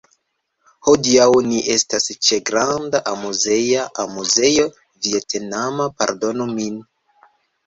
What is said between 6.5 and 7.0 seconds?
min